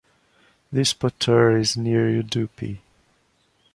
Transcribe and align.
This 0.71 0.95
Puttur 0.95 1.59
is 1.59 1.77
near 1.77 2.07
Udupi. 2.07 2.79